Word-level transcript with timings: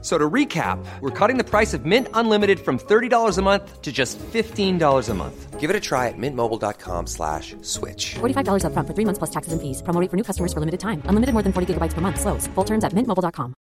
So 0.00 0.16
to 0.16 0.30
recap, 0.30 0.78
we're 1.00 1.10
cutting 1.10 1.38
the 1.38 1.44
price 1.44 1.74
of 1.74 1.84
Mint 1.84 2.06
Unlimited 2.14 2.60
from 2.60 2.78
$30 2.78 3.36
a 3.36 3.42
month 3.42 3.82
to 3.82 3.90
just 3.90 4.16
$15 4.32 5.08
a 5.08 5.14
month. 5.14 5.58
Give 5.58 5.70
it 5.70 5.74
a 5.74 5.80
try 5.80 6.06
at 6.06 6.14
mintmobile.com 6.16 7.08
slash 7.08 7.56
switch. 7.62 8.14
$45 8.20 8.62
upfront 8.62 8.86
for 8.86 8.94
three 8.94 9.04
months 9.04 9.18
plus 9.18 9.30
taxes 9.30 9.52
and 9.52 9.60
fees. 9.60 9.82
Promo 9.82 10.00
rate 10.00 10.08
for 10.08 10.16
new 10.16 10.22
customers 10.22 10.52
for 10.52 10.60
limited 10.60 10.78
time. 10.78 11.02
Unlimited 11.08 11.32
more 11.34 11.42
than 11.42 11.52
40 11.52 11.74
gigabytes 11.74 11.94
per 11.94 12.00
month. 12.00 12.20
Slows. 12.20 12.46
Full 12.54 12.64
terms 12.64 12.84
at 12.84 12.92
mintmobile.com. 12.94 13.54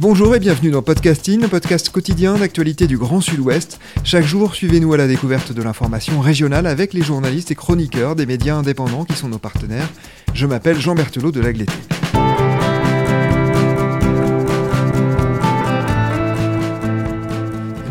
Bonjour 0.00 0.34
et 0.34 0.40
bienvenue 0.40 0.72
dans 0.72 0.82
Podcasting, 0.82 1.40
le 1.40 1.48
podcast 1.48 1.88
quotidien 1.88 2.36
d'actualité 2.36 2.88
du 2.88 2.98
Grand 2.98 3.20
Sud-Ouest. 3.20 3.78
Chaque 4.02 4.26
jour, 4.26 4.54
suivez-nous 4.54 4.92
à 4.92 4.96
la 4.96 5.06
découverte 5.06 5.52
de 5.52 5.62
l'information 5.62 6.20
régionale 6.20 6.66
avec 6.66 6.92
les 6.92 7.02
journalistes 7.02 7.52
et 7.52 7.54
chroniqueurs 7.54 8.16
des 8.16 8.26
médias 8.26 8.56
indépendants 8.56 9.04
qui 9.04 9.14
sont 9.14 9.28
nos 9.28 9.38
partenaires. 9.38 9.88
Je 10.34 10.46
m'appelle 10.46 10.80
Jean 10.80 10.96
Berthelot 10.96 11.30
de 11.30 11.40
L'Agleté. 11.40 11.72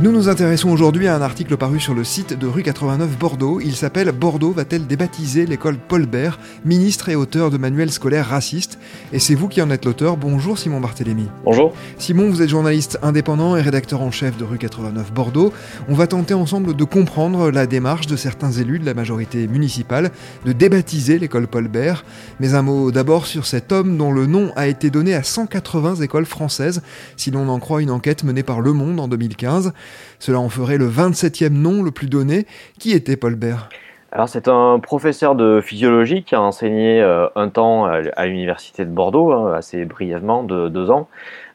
Nous 0.03 0.11
nous 0.11 0.27
intéressons 0.27 0.69
aujourd'hui 0.69 1.07
à 1.07 1.15
un 1.15 1.21
article 1.21 1.55
paru 1.55 1.79
sur 1.79 1.93
le 1.93 2.03
site 2.03 2.37
de 2.37 2.45
rue 2.45 2.61
89 2.61 3.17
Bordeaux. 3.17 3.61
Il 3.61 3.73
s'appelle 3.73 4.11
Bordeaux 4.11 4.51
va-t-elle 4.51 4.85
débaptiser 4.85 5.45
l'école 5.45 5.77
Paul 5.77 6.07
Bert, 6.07 6.39
ministre 6.65 7.07
et 7.07 7.15
auteur 7.15 7.49
de 7.49 7.57
manuels 7.57 7.89
scolaires 7.89 8.27
racistes? 8.27 8.79
Et 9.13 9.19
c'est 9.19 9.33
vous 9.33 9.47
qui 9.47 9.61
en 9.61 9.69
êtes 9.69 9.85
l'auteur. 9.85 10.17
Bonjour 10.17 10.57
Simon 10.57 10.81
Barthélémy. 10.81 11.29
Bonjour. 11.45 11.71
Simon, 11.97 12.29
vous 12.29 12.41
êtes 12.41 12.49
journaliste 12.49 12.99
indépendant 13.01 13.55
et 13.55 13.61
rédacteur 13.61 14.01
en 14.01 14.11
chef 14.11 14.35
de 14.35 14.43
rue 14.43 14.57
89 14.57 15.13
Bordeaux. 15.13 15.53
On 15.87 15.93
va 15.93 16.05
tenter 16.05 16.33
ensemble 16.33 16.75
de 16.75 16.83
comprendre 16.83 17.49
la 17.49 17.65
démarche 17.65 18.05
de 18.05 18.17
certains 18.17 18.51
élus 18.51 18.79
de 18.79 18.85
la 18.85 18.93
majorité 18.93 19.47
municipale 19.47 20.11
de 20.43 20.51
débaptiser 20.51 21.17
l'école 21.17 21.47
Paul 21.47 21.69
Bert. 21.69 22.03
Mais 22.41 22.55
un 22.55 22.61
mot 22.61 22.91
d'abord 22.91 23.25
sur 23.25 23.45
cet 23.45 23.71
homme 23.71 23.95
dont 23.95 24.11
le 24.11 24.25
nom 24.25 24.51
a 24.57 24.67
été 24.67 24.89
donné 24.89 25.13
à 25.13 25.23
180 25.23 26.01
écoles 26.01 26.25
françaises, 26.25 26.81
si 27.15 27.31
l'on 27.31 27.47
en 27.47 27.59
croit 27.59 27.81
une 27.81 27.91
enquête 27.91 28.25
menée 28.25 28.43
par 28.43 28.59
Le 28.59 28.73
Monde 28.73 28.99
en 28.99 29.07
2015. 29.07 29.71
Cela 30.19 30.39
en 30.39 30.49
ferait 30.49 30.77
le 30.77 30.89
27e 30.89 31.49
nom 31.49 31.83
le 31.83 31.91
plus 31.91 32.07
donné. 32.07 32.45
Qui 32.79 32.91
était 32.91 33.17
Paul 33.17 33.35
Bert 33.35 33.69
alors 34.15 34.29
c'est 34.29 34.47
un 34.47 34.77
professeur 34.77 35.33
de 35.33 35.59
physiologie 35.59 36.21
qui 36.21 36.35
a 36.35 36.41
enseigné 36.41 37.01
euh, 37.01 37.25
un 37.35 37.49
temps 37.49 37.85
à, 37.85 38.25
l'université 38.27 38.85
de 38.85 38.91
Bordeaux, 38.91 39.31
hein, 39.31 39.55
assez 39.55 39.85
brièvement, 39.85 40.43
de 40.43 40.69
deux 40.69 40.91
ans, 40.91 41.09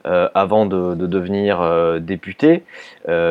euh, 0.09 0.29
avant 0.35 0.67
de, 0.67 0.95
devenir 0.95 1.61
euh, 1.61 1.99
député, 1.99 2.65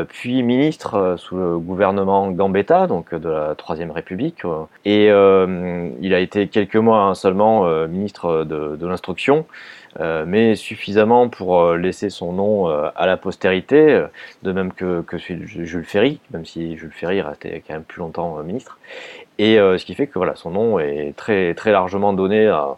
puis 0.09 0.41
ministre 0.43 1.15
sous 1.17 1.35
le 1.35 1.59
gouvernement 1.59 2.31
Gambetta, 2.31 2.87
donc 2.87 3.13
de 3.13 3.29
la 3.29 3.55
Troisième 3.55 3.91
République. 3.91 4.41
et 4.85 5.05
il 5.07 6.13
a 6.13 6.19
été 6.19 6.47
quelques 6.47 6.75
mois 6.75 7.03
hein, 7.03 7.13
seulement 7.13 7.65
ministre 7.87 8.43
de, 8.43 8.75
de 8.75 8.87
l'instruction. 8.87 9.45
Euh, 9.99 10.25
mais 10.27 10.55
suffisamment 10.55 11.27
pour 11.27 11.59
euh, 11.59 11.77
laisser 11.77 12.11
son 12.11 12.31
nom 12.31 12.69
euh, 12.69 12.89
à 12.95 13.07
la 13.07 13.17
postérité, 13.17 14.05
de 14.43 14.51
même 14.51 14.71
que, 14.71 15.01
que 15.01 15.17
Jules 15.17 15.85
Ferry, 15.85 16.19
même 16.31 16.45
si 16.45 16.77
Jules 16.77 16.91
Ferry 16.91 17.21
restait 17.21 17.63
quand 17.65 17.73
même 17.73 17.83
plus 17.83 17.99
longtemps 17.99 18.37
ministre. 18.43 18.77
Et 19.39 19.57
ce 19.57 19.85
qui 19.85 19.93
fait 19.93 20.07
que 20.07 20.17
voilà, 20.17 20.35
son 20.35 20.49
nom 20.49 20.79
est 20.79 21.13
très, 21.15 21.53
très 21.53 21.71
largement 21.71 22.11
donné 22.11 22.47
à, 22.47 22.75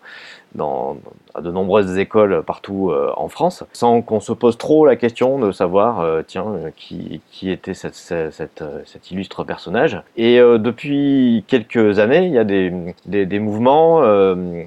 dans, 0.55 0.97
à 1.35 1.41
de 1.41 1.51
nombreuses 1.51 1.97
écoles 1.97 2.43
partout 2.43 2.91
en 3.15 3.27
France, 3.29 3.63
sans 3.71 4.01
qu'on 4.01 4.19
se 4.19 4.33
pose 4.33 4.57
trop 4.57 4.85
la 4.85 4.95
question 4.95 5.39
de 5.39 5.51
savoir, 5.51 6.23
tiens, 6.25 6.45
qui, 6.75 7.21
qui 7.31 7.51
était 7.51 7.73
cette, 7.73 7.95
cette, 7.95 8.63
cet 8.85 9.11
illustre 9.11 9.43
personnage. 9.43 10.01
Et 10.17 10.37
depuis 10.39 11.43
quelques 11.47 11.99
années, 11.99 12.25
il 12.25 12.33
y 12.33 12.39
a 12.39 12.43
des, 12.43 12.73
des, 13.05 13.25
des 13.25 13.39
mouvements 13.39 14.01
euh, 14.03 14.63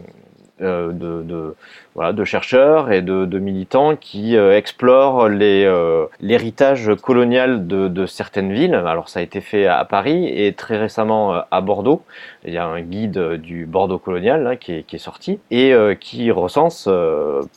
de, 0.63 1.23
de, 1.23 1.55
voilà, 1.95 2.13
de 2.13 2.25
chercheurs 2.25 2.91
et 2.91 3.03
de, 3.03 3.39
militants 3.39 3.97
qui 3.97 4.37
euh, 4.37 4.57
explorent 4.57 5.29
euh, 5.29 6.07
l'héritage 6.21 6.91
colonial 7.03 7.67
de, 7.67 8.07
certaines 8.07 8.53
villes. 8.53 8.75
Alors 8.75 9.09
ça 9.09 9.21
a 9.21 9.23
été 9.23 9.41
fait 9.41 9.67
à 9.67 9.85
Paris 9.85 10.27
et 10.29 10.53
très 10.55 10.79
récemment 10.79 11.43
à 11.51 11.61
Bordeaux. 11.61 12.03
Il 12.45 12.53
y 12.53 12.59
a 12.59 12.67
un 12.67 12.81
guide 12.81 13.35
du 13.35 13.67
Bordeaux 13.67 13.99
colonial 13.99 14.47
hein, 14.47 14.57
qui, 14.57 14.73
est, 14.73 14.99
sorti 14.99 15.39
et 15.51 15.75
qui 16.01 16.31
recense 16.31 16.89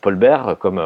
Paul 0.01 0.16
Bert 0.16 0.57
comme 0.59 0.79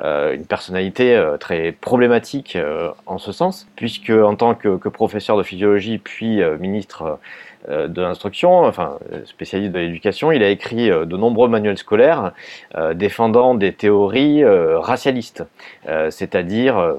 une 0.00 0.46
personnalité 0.46 1.20
très 1.40 1.72
problématique 1.72 2.58
en 3.06 3.18
ce 3.18 3.32
sens, 3.32 3.66
puisque 3.76 4.10
en 4.10 4.34
tant 4.34 4.54
que, 4.54 4.88
professeur 4.88 5.36
de 5.36 5.42
physiologie 5.42 5.98
puis 5.98 6.40
ministre 6.60 7.02
euh, 7.02 7.14
de 7.68 8.02
l'instruction, 8.02 8.64
enfin 8.64 8.98
spécialiste 9.24 9.72
de 9.72 9.78
l'éducation, 9.78 10.32
il 10.32 10.42
a 10.42 10.48
écrit 10.48 10.90
euh, 10.90 11.04
de 11.04 11.16
nombreux 11.16 11.48
manuels 11.48 11.78
scolaires 11.78 12.32
euh, 12.74 12.94
défendant 12.94 13.54
des 13.54 13.72
théories 13.72 14.44
racialistes, 14.44 15.44
c'est-à-dire 16.10 16.96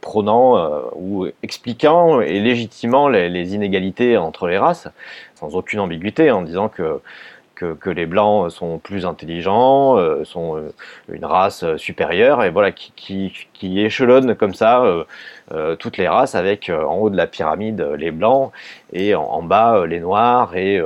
prônant 0.00 0.70
ou 0.94 1.26
expliquant 1.42 2.20
et 2.20 2.40
légitimant 2.40 3.08
les, 3.08 3.54
inégalités 3.54 4.16
entre 4.16 4.46
les 4.46 4.58
races, 4.58 4.88
sans 5.34 5.54
aucune 5.54 5.80
ambiguïté, 5.80 6.30
en 6.30 6.42
disant 6.42 6.68
que 6.68 7.00
que, 7.56 7.90
les 7.90 8.06
blancs 8.06 8.50
sont 8.50 8.78
plus 8.78 9.06
intelligents, 9.06 9.96
euh, 9.98 10.24
sont 10.24 10.56
euh, 10.56 10.72
une 11.08 11.24
race 11.24 11.62
euh, 11.62 11.76
supérieure, 11.76 12.44
et 12.44 12.50
voilà, 12.50 12.70
qui, 12.70 12.92
qui, 12.94 13.32
qui 13.54 13.80
échelonne 13.80 14.34
comme 14.34 14.54
ça 14.54 14.84
toutes 15.78 15.96
les 15.96 16.08
races 16.08 16.34
avec 16.34 16.70
en 16.70 16.96
haut 16.96 17.10
de 17.10 17.16
la 17.16 17.26
pyramide 17.28 17.80
les 17.96 18.10
blancs 18.10 18.50
et 18.92 19.14
en, 19.14 19.42
bas 19.42 19.86
les 19.86 20.00
noirs 20.00 20.56
et 20.56 20.82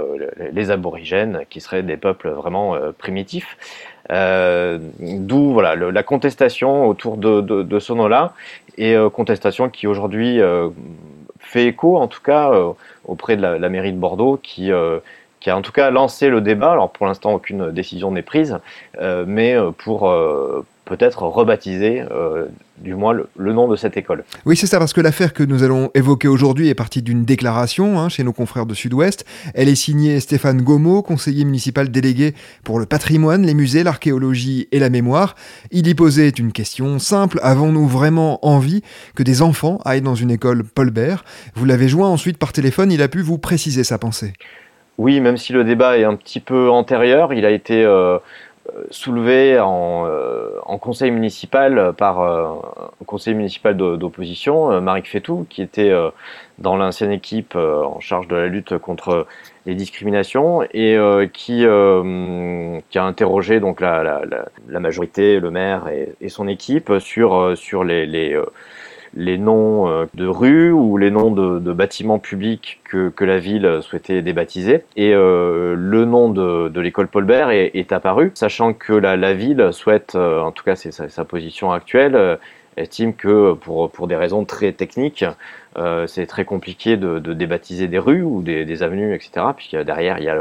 les 0.53 0.71
aborigènes 0.71 1.45
qui 1.49 1.61
seraient 1.61 1.83
des 1.83 1.97
peuples 1.97 2.29
vraiment 2.29 2.77
primitifs. 2.99 3.57
D'où 4.11 5.53
voilà 5.53 5.77
la 5.77 6.03
contestation 6.03 6.87
autour 6.87 7.17
de, 7.17 7.41
de, 7.41 7.79
ce 7.79 7.93
nom-là 7.93 8.35
et 8.77 8.95
contestation 9.13 9.71
qui 9.71 9.87
aujourd'hui 9.87 10.41
fait 11.39 11.67
écho 11.67 11.97
en 11.97 12.07
tout 12.07 12.23
cas 12.23 12.53
auprès 13.07 13.37
de 13.37 13.43
la, 13.43 13.59
la, 13.59 13.69
mairie 13.71 13.93
de 13.93 13.99
Bordeaux 13.99 14.39
qui 14.43 14.71
qui 15.41 15.51
a 15.51 15.57
en 15.57 15.63
tout 15.63 15.73
cas 15.73 15.91
lancé 15.91 16.29
le 16.29 16.41
débat. 16.41 16.73
Alors 16.73 16.91
pour 16.91 17.07
l'instant, 17.07 17.33
aucune 17.33 17.73
décision 17.73 18.13
n'est 18.13 18.23
prise, 18.23 18.59
euh, 19.01 19.25
mais 19.27 19.55
euh, 19.55 19.71
pour 19.71 20.09
euh, 20.09 20.65
peut-être 20.85 21.23
rebaptiser 21.23 22.03
du 22.79 22.95
moins 22.95 23.13
le, 23.13 23.53
nom 23.53 23.69
de 23.69 23.77
cette 23.77 23.97
école. 23.97 24.25
Oui, 24.45 24.57
c'est 24.57 24.67
ça, 24.67 24.81
parce 24.81 24.93
que 24.93 25.01
l'affaire 25.01 25.33
que 25.33 25.45
nous 25.45 25.63
allons 25.63 25.91
évoquer 25.95 26.27
aujourd'hui 26.27 26.69
est 26.69 26.75
partie 26.75 27.01
d'une 27.01 27.25
déclaration 27.25 28.01
hein, 28.01 28.09
chez 28.09 28.25
nos 28.25 28.33
confrères 28.33 28.67
de 28.67 28.75
Sud-Ouest. 28.75 29.25
Elle 29.55 29.69
est 29.69 29.77
signée 29.77 30.19
Stéphane 30.19 30.63
Gomo, 30.63 31.03
conseiller 31.03 31.45
municipal 31.45 31.91
délégué 31.91 32.35
pour 32.65 32.81
le 32.81 32.87
patrimoine, 32.87 33.47
les 33.47 33.55
musées, 33.55 33.85
l'archéologie 33.85 34.67
et 34.73 34.81
la 34.81 34.91
mémoire. 34.91 35.37
Il 35.71 35.87
y 35.87 35.95
posait 35.95 36.31
une 36.31 36.51
question 36.51 36.99
simple. 36.99 37.39
Avons-nous 37.45 37.87
vraiment 37.87 38.45
envie 38.45 38.83
que 39.15 39.23
des 39.23 39.43
enfants 39.43 39.79
aillent 39.85 40.03
dans 40.03 40.17
une 40.17 40.33
école 40.33 40.65
Paul 40.65 40.91
Bert 40.91 41.25
Vous 41.55 41.67
l'avez 41.67 41.89
joint 41.89 42.09
ensuite 42.09 42.39
par 42.39 42.53
téléphone, 42.53 42.91
il 42.91 43.03
a 43.03 43.09
pu 43.09 43.21
vous 43.21 43.39
préciser 43.39 43.85
sa 43.85 43.99
pensée. 43.99 44.33
Oui, 44.99 45.21
même 45.21 45.37
si 45.37 45.53
le 45.53 45.65
débat 45.65 45.99
est 45.99 46.05
un 46.05 46.15
petit 46.15 46.41
peu 46.41 46.71
antérieur, 46.71 47.33
il 47.33 47.47
a 47.47 47.51
été 47.51 47.87
euh, 48.71 48.83
soulevé 48.91 49.59
en, 49.59 50.07
euh, 50.07 50.59
conseil 50.81 51.11
municipal 51.11 51.93
par 51.97 52.21
euh, 52.21 52.47
un 53.01 53.05
conseiller 53.05 53.37
municipal 53.37 53.77
d'opposition, 53.77 54.81
Marie 54.81 55.03
Fétou, 55.03 55.47
qui 55.49 55.63
était 55.63 55.93
dans 56.59 56.77
l'ancienne 56.77 57.11
équipe 57.11 57.57
en 57.57 58.01
charge 58.01 58.29
de 58.29 58.37
la 58.37 58.47
lutte 58.47 58.79
contre 58.79 59.27
les 59.67 59.75
discriminations 59.75 60.63
et 60.73 60.97
qui, 61.33 61.67
a 61.67 63.03
interrogé 63.05 63.61
donc 63.61 63.81
la, 63.81 64.23
majorité, 64.69 65.41
le 65.41 65.51
maire 65.51 65.89
et, 66.21 66.29
son 66.29 66.49
équipe 66.49 66.99
sur, 66.99 67.57
sur 67.57 67.85
les 67.85 68.39
noms 69.15 69.89
euh, 69.89 70.07
de 70.15 70.27
rues 70.27 70.73
ou 70.73 70.97
les 70.97 71.11
noms 71.11 71.31
de, 71.31 71.73
bâtiments 71.73 72.19
publics 72.19 72.81
que, 72.85 73.13
la 73.25 73.39
ville 73.39 73.81
souhaitait 73.83 74.23
débaptiser. 74.23 74.85
Et 74.97 75.13
euh, 75.15 75.75
le 75.77 76.05
nom 76.05 76.31
de, 76.31 76.81
l'école 76.81 77.09
Paul 77.09 77.25
Bert 77.25 77.51
est, 77.51 77.71
est, 77.75 77.93
apparu, 77.93 78.33
sachant 78.35 78.73
que 78.73 78.93
la, 78.93 79.35
ville 79.35 79.71
souhaite, 79.73 80.15
euh, 80.15 80.41
en 80.41 80.53
tout 80.53 80.65
cas 80.65 80.77
c'est 80.77 80.93
sa, 80.93 81.09
sa, 81.09 81.25
position 81.25 81.73
actuelle, 81.73 82.39
estime 82.77 83.15
que 83.15 83.55
pour, 83.55 83.91
pour 83.91 84.07
des 84.07 84.17
raisons 84.17 84.45
très 84.45 84.73
techniques, 84.73 85.25
euh, 85.77 86.07
c'est 86.09 86.27
très 86.27 86.45
compliqué 86.45 86.97
de, 86.97 87.21
de, 87.21 87.33
débaptiser 87.33 87.87
des 87.87 87.99
rues 87.99 88.23
ou 88.23 88.43
des, 88.43 88.83
avenues, 88.83 89.15
etc. 89.15 89.47
Puisque 89.57 89.77
derrière, 89.77 90.19
il 90.19 90.25
y 90.25 90.29
a 90.29 90.37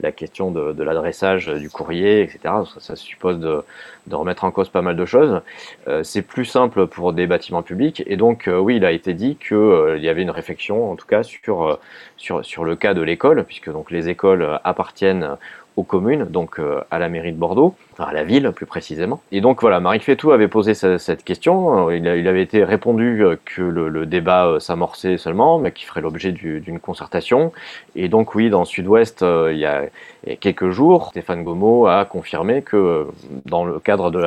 la 0.00 0.12
question 0.12 0.50
de, 0.50 0.82
l'adressage 0.82 1.46
du 1.46 1.70
courrier, 1.70 2.22
etc. 2.22 2.54
Ça, 2.78 2.94
suppose 2.94 3.38
de, 3.38 3.62
remettre 4.10 4.44
en 4.44 4.50
cause 4.50 4.68
pas 4.68 4.82
mal 4.82 4.96
de 4.96 5.06
choses. 5.06 5.40
Euh, 5.88 6.02
c'est 6.02 6.22
plus 6.22 6.44
simple 6.44 6.86
pour 6.86 7.12
des 7.12 7.26
bâtiments 7.26 7.62
publics. 7.62 8.02
Et 8.06 8.16
donc, 8.16 8.48
euh, 8.48 8.58
oui, 8.58 8.76
il 8.76 8.84
a 8.84 8.92
été 8.92 9.14
dit 9.14 9.36
qu'il 9.36 9.98
y 9.98 10.08
avait 10.08 10.22
une 10.22 10.30
réflexion, 10.30 10.92
en 10.92 10.96
tout 10.96 11.06
cas, 11.06 11.22
sur, 11.22 11.78
sur, 12.16 12.64
le 12.64 12.76
cas 12.76 12.92
de 12.92 13.02
l'école, 13.02 13.44
puisque 13.44 13.70
donc 13.70 13.90
les 13.90 14.08
écoles 14.08 14.60
appartiennent 14.64 15.36
aux 15.76 15.84
communes, 15.84 16.24
donc 16.24 16.58
à 16.90 16.98
la 16.98 17.08
mairie 17.10 17.32
de 17.32 17.38
Bordeaux, 17.38 17.74
à 17.98 18.12
la 18.12 18.24
ville 18.24 18.50
plus 18.54 18.66
précisément. 18.66 19.20
Et 19.32 19.40
donc 19.40 19.60
voilà, 19.60 19.80
Marie 19.80 20.00
Fétou 20.00 20.32
avait 20.32 20.48
posé 20.48 20.74
cette 20.74 21.24
question. 21.24 21.90
Il, 21.90 22.06
avait 22.08 22.42
été 22.42 22.64
répondu 22.64 23.24
que 23.44 23.62
le, 23.62 24.06
débat 24.06 24.56
s'amorçait 24.66 25.16
seulement, 25.16 25.58
mais 25.58 25.72
qu'il 25.72 25.86
ferait 25.86 26.00
l'objet 26.00 26.32
d'une 26.32 26.78
concertation. 26.78 27.52
Et 27.94 28.08
donc 28.08 28.34
oui, 28.34 28.50
dans 28.50 28.64
Sud-Ouest, 28.64 29.22
il, 29.22 29.58
y 29.58 29.64
a 29.64 29.84
quelques 30.40 30.70
jours, 30.70 31.08
Stéphane 31.10 31.44
Gomo 31.44 31.86
a 31.86 32.04
confirmé 32.04 32.62
que 32.62 33.06
dans 33.44 33.64
le 33.64 33.78
cadre 33.78 34.10
de 34.10 34.22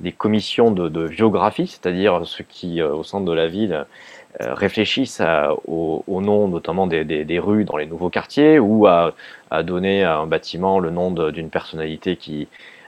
des 0.00 0.12
commissions 0.12 0.70
de, 0.70 0.88
de 0.88 1.08
biographie, 1.08 1.66
c'est-à-dire 1.66 2.20
ceux 2.24 2.44
qui, 2.48 2.80
au 2.82 3.02
centre 3.02 3.24
de 3.24 3.32
la 3.32 3.48
ville, 3.48 3.84
euh, 4.42 4.54
réfléchissent 4.54 5.22
au, 5.66 6.20
nom 6.20 6.48
notamment 6.48 6.86
des, 6.86 7.38
rues 7.40 7.64
dans 7.64 7.76
les 7.76 7.86
nouveaux 7.86 8.10
quartiers 8.10 8.58
ou 8.58 8.86
à, 8.86 9.14
donner 9.64 10.04
à 10.04 10.18
un 10.18 10.26
bâtiment 10.26 10.78
le 10.78 10.90
nom 10.90 11.10
d'une 11.10 11.50
personnalité 11.50 12.16
qui 12.16 12.46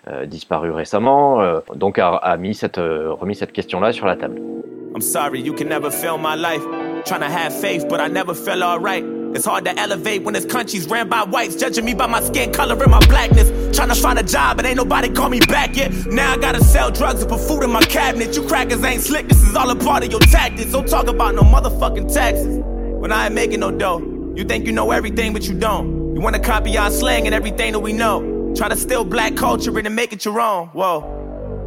euh, 0.08 0.26
disparu 0.26 0.70
récemment. 0.70 1.40
Euh, 1.40 1.60
donc 1.74 1.98
a, 1.98 2.36
mis 2.36 2.54
cette, 2.54 2.76
remis 2.76 3.34
cette 3.34 3.52
question-là 3.52 3.92
sur 3.92 4.06
la 4.06 4.16
table. 4.16 4.40
Trying 7.06 7.20
to 7.20 7.30
have 7.30 7.58
faith, 7.58 7.86
but 7.88 8.00
I 8.00 8.08
never 8.08 8.34
felt 8.34 8.62
alright. 8.62 9.04
It's 9.34 9.44
hard 9.44 9.64
to 9.64 9.76
elevate 9.78 10.22
when 10.22 10.34
this 10.34 10.44
country's 10.44 10.86
ran 10.86 11.08
by 11.08 11.22
whites, 11.22 11.56
judging 11.56 11.84
me 11.84 11.94
by 11.94 12.06
my 12.06 12.20
skin 12.20 12.52
color 12.52 12.80
and 12.80 12.90
my 12.90 13.04
blackness. 13.06 13.48
Trying 13.76 13.88
to 13.88 13.94
find 13.94 14.18
a 14.18 14.22
job, 14.22 14.56
but 14.56 14.66
ain't 14.66 14.76
nobody 14.76 15.08
call 15.08 15.28
me 15.28 15.40
back 15.40 15.76
yet. 15.76 15.92
Now 16.06 16.32
I 16.32 16.36
gotta 16.36 16.62
sell 16.62 16.90
drugs 16.90 17.22
and 17.22 17.30
put 17.30 17.40
food 17.40 17.62
in 17.62 17.70
my 17.70 17.82
cabinet. 17.82 18.36
You 18.36 18.46
crackers 18.46 18.82
ain't 18.84 19.02
slick, 19.02 19.28
this 19.28 19.42
is 19.42 19.56
all 19.56 19.70
a 19.70 19.76
part 19.76 20.04
of 20.04 20.10
your 20.10 20.20
tactics. 20.20 20.72
Don't 20.72 20.88
talk 20.88 21.06
about 21.06 21.34
no 21.34 21.42
motherfucking 21.42 22.12
taxes 22.12 22.58
when 22.64 23.12
I 23.12 23.26
ain't 23.26 23.34
making 23.34 23.60
no 23.60 23.70
dough. 23.70 24.00
You 24.36 24.44
think 24.44 24.66
you 24.66 24.72
know 24.72 24.90
everything, 24.90 25.32
but 25.32 25.44
you 25.48 25.54
don't. 25.54 26.14
You 26.14 26.20
wanna 26.20 26.40
copy 26.40 26.76
our 26.76 26.90
slang 26.90 27.26
and 27.26 27.34
everything 27.34 27.72
that 27.72 27.80
we 27.80 27.92
know. 27.92 28.52
Try 28.56 28.68
to 28.68 28.76
steal 28.76 29.04
black 29.04 29.36
culture 29.36 29.76
and 29.78 29.96
make 29.96 30.12
it 30.12 30.24
your 30.24 30.40
own. 30.40 30.68
Whoa. 30.68 31.19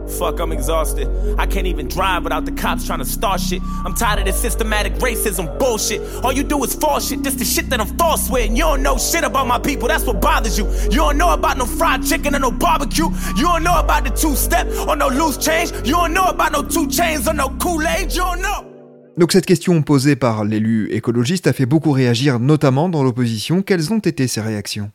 Fuck, 0.07 0.39
I'm 0.39 0.51
exhausted. 0.51 1.07
I 1.37 1.45
can't 1.45 1.67
even 1.67 1.87
drive 1.87 2.23
without 2.23 2.45
the 2.45 2.51
cops 2.51 2.85
trying 2.85 2.99
to 2.99 3.05
start 3.05 3.39
shit. 3.39 3.61
I'm 3.85 3.93
tired 3.93 4.19
of 4.19 4.25
this 4.25 4.39
systematic 4.39 4.93
racism 4.95 5.57
bullshit. 5.57 6.01
All 6.23 6.31
you 6.31 6.43
do 6.43 6.63
is 6.63 6.75
false 6.75 7.07
shit. 7.07 7.23
This 7.23 7.35
the 7.35 7.45
shit 7.45 7.69
that 7.69 7.79
I'm 7.79 7.97
false 7.97 8.29
with. 8.29 8.47
And 8.47 8.57
you 8.57 8.63
don't 8.63 8.83
know 8.83 8.97
shit 8.97 9.23
about 9.23 9.47
my 9.47 9.59
people. 9.59 9.87
That's 9.87 10.05
what 10.05 10.21
bothers 10.21 10.57
you. 10.57 10.67
You 10.91 10.97
don't 10.97 11.17
know 11.17 11.33
about 11.33 11.57
no 11.57 11.65
fried 11.65 12.03
chicken 12.03 12.35
or 12.35 12.39
no 12.39 12.51
barbecue. 12.51 13.09
You 13.37 13.43
don't 13.43 13.63
know 13.63 13.79
about 13.79 14.03
the 14.03 14.11
two 14.11 14.35
step 14.35 14.67
or 14.87 14.95
no 14.95 15.07
loose 15.07 15.37
change. 15.37 15.71
You 15.85 15.93
don't 15.93 16.13
know 16.13 16.25
about 16.25 16.51
no 16.51 16.61
two 16.61 16.87
chains 16.87 17.27
or 17.27 17.33
no 17.33 17.49
Kool-Aid. 17.59 18.11
You 18.11 18.23
don't 18.23 18.41
know. 18.41 18.65
Donc 19.15 19.31
cette 19.31 19.45
question 19.45 19.79
posée 19.83 20.15
par 20.15 20.43
l'élu 20.43 20.89
écologiste 20.91 21.45
a 21.45 21.53
fait 21.53 21.67
beaucoup 21.67 21.91
réagir, 21.91 22.39
notamment 22.39 22.89
dans 22.89 23.03
l'opposition. 23.03 23.61
Quelles 23.61 23.93
ont 23.93 23.99
été 23.99 24.27
ces 24.27 24.41
réactions? 24.41 24.89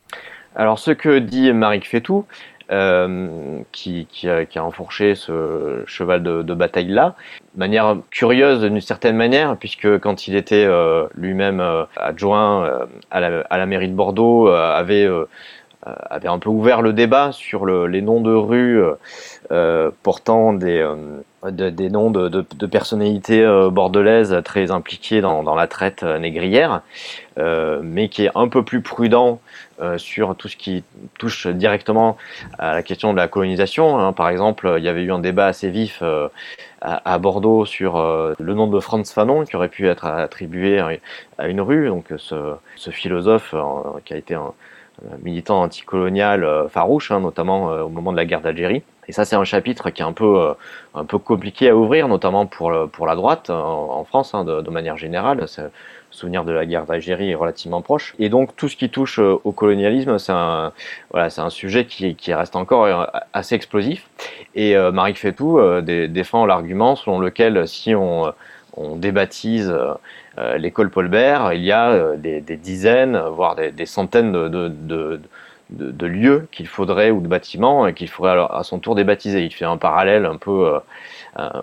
Alors 0.57 0.81
ce 0.81 0.91
que 0.91 1.21
dit 1.21 1.53
Marie 1.53 1.81
Fétou, 1.83 2.25
euh, 2.71 3.61
qui, 3.73 4.07
qui, 4.11 4.29
a, 4.29 4.45
qui, 4.45 4.59
a, 4.59 4.65
enfourché 4.65 5.15
ce 5.15 5.83
cheval 5.87 6.23
de, 6.23 6.43
de 6.43 6.55
bataille-là. 6.55 7.15
Manière 7.57 7.97
curieuse 8.11 8.61
d'une 8.61 8.81
certaine 8.81 9.17
manière, 9.17 9.57
puisque 9.57 9.99
quand 9.99 10.29
il 10.29 10.37
était 10.37 10.65
euh, 10.67 11.07
lui-même 11.15 11.61
euh, 11.61 11.85
adjoint 11.97 12.65
euh, 12.65 12.87
à 13.11 13.21
la, 13.21 13.41
à, 13.49 13.59
la, 13.59 13.67
mairie 13.67 13.89
de 13.89 13.95
Bordeaux, 13.95 14.49
avait 14.49 15.09
avait 16.11 16.29
un 16.29 16.39
peu 16.39 16.51
ouvert 16.51 16.83
le 16.83 16.93
débat 16.93 17.33
sur 17.33 17.65
le, 17.65 17.87
les 17.87 18.03
noms 18.03 18.21
de 18.21 18.33
rues 18.33 18.83
euh, 19.51 19.91
portant 20.03 20.53
des, 20.53 20.87
de, 21.45 21.71
des 21.71 21.91
noms 21.91 22.11
de, 22.11 22.67
personnalités 22.67 23.47
bordelaises 23.71 24.41
très 24.45 24.71
impliquées 24.71 25.21
dans, 25.21 25.55
la 25.55 25.67
traite 25.67 26.03
négrière, 26.03 26.83
euh, 27.39 27.81
mais 27.83 28.09
qui 28.09 28.25
est 28.25 28.31
un 28.35 28.49
peu 28.49 28.63
plus 28.63 28.83
prudent 28.83 29.41
euh, 29.81 29.97
sur 29.97 30.35
tout 30.35 30.49
ce 30.49 30.57
qui 30.57 30.83
touche 31.21 31.47
directement 31.47 32.17
à 32.59 32.73
la 32.75 32.83
question 32.83 33.13
de 33.13 33.17
la 33.17 33.29
colonisation. 33.29 33.97
Hein. 33.97 34.13
Par 34.13 34.29
exemple, 34.29 34.75
il 34.77 34.83
y 34.83 34.89
avait 34.89 35.05
eu 35.05 35.13
un 35.13 35.21
débat 35.21 35.47
assez 35.47 35.71
vif 35.71 36.01
euh, 36.03 36.27
à, 36.81 37.17
Bordeaux 37.19 37.65
sur 37.65 37.97
euh, 37.97 38.35
le 38.41 38.55
nom 38.55 38.67
de 38.67 38.81
Franz 38.81 39.13
Fanon 39.13 39.45
qui 39.45 39.55
aurait 39.55 39.69
pu 39.69 39.87
être 39.87 40.05
attribué 40.05 40.81
à 41.39 41.47
une 41.47 41.61
rue. 41.61 41.87
Donc 41.87 42.07
ce, 42.17 42.55
ce 42.75 42.91
philosophe 42.91 43.55
qui 44.05 44.15
a 44.15 44.17
été 44.17 44.35
un, 44.35 44.53
militant 45.23 45.63
anticolonial 45.63 46.67
farouche, 46.71 47.11
hein, 47.11 47.21
notamment 47.21 47.67
au 47.67 47.89
moment 47.89 48.13
de 48.13 48.17
la 48.17 48.25
guerre 48.25 48.41
d'Algérie. 48.41 48.83
Et 49.07 49.13
ça, 49.13 49.25
c'est 49.25 49.37
un 49.37 49.45
chapitre 49.45 49.91
qui 49.91 50.03
est 50.03 50.05
un 50.05 50.13
peu, 50.13 50.55
un 50.95 51.05
peu 51.05 51.19
compliqué 51.19 51.71
à 51.71 51.77
ouvrir, 51.77 52.09
notamment 52.09 52.47
pour, 52.47 52.73
pour 52.93 53.07
la 53.07 53.15
droite 53.15 53.49
en, 53.49 54.05
France, 54.05 54.35
hein, 54.35 54.45
de, 54.45 54.71
manière 54.71 54.97
générale 54.97 55.47
souvenir 56.11 56.45
de 56.45 56.53
la 56.53 56.67
guerre 56.67 56.85
d'Algérie 56.85 57.31
est 57.31 57.35
relativement 57.35 57.83
proche. 57.83 58.15
Et 58.19 58.29
donc 58.29 58.57
tout 58.57 58.69
ce 58.69 58.77
qui 58.77 58.91
touche 58.91 59.19
euh, 59.19 59.41
au 59.45 59.53
colonialisme, 59.53 60.19
c'est 60.19 60.33
un, 60.33 60.73
un 61.15 61.51
sujet 61.51 61.85
qui, 61.85 62.15
qui, 62.15 62.35
reste 62.35 62.57
encore 62.57 62.85
euh, 62.85 63.05
assez 63.33 63.55
explosif. 63.55 64.09
Et 64.55 64.77
euh, 64.77 64.91
Marie 64.93 65.15
Fétou 65.15 65.59
euh, 65.59 65.81
défend 66.09 66.47
l'argument 66.47 66.97
selon 66.97 67.19
lequel 67.21 67.67
si 67.69 67.95
on, 67.95 68.33
on 68.79 68.97
débaptise 68.97 69.73
euh, 70.39 70.57
l'école 70.57 70.91
Paul 70.91 71.09
Bert, 71.09 71.53
il 71.53 71.63
y 71.63 71.73
a 71.73 72.17
des, 72.17 72.41
des 72.41 72.57
dizaines, 72.57 73.19
voire 73.19 73.57
des, 73.57 73.87
centaines 73.87 74.33
de, 74.33 76.07
lieux 76.07 76.49
qu'il 76.53 76.69
faudrait 76.69 77.11
ou 77.11 77.21
de 77.21 77.29
bâtiments 77.29 77.93
qu'il 77.93 78.09
faudrait 78.09 78.47
à 78.51 78.63
son 78.63 78.79
tour 78.79 78.95
débaptiser. 78.95 79.45
Il 79.45 79.53
fait 79.53 79.65
un 79.65 79.77
parallèle 79.77 80.27
un 80.27 80.37
peu 80.37 80.75
euh, 80.75 80.79
un, 81.37 81.63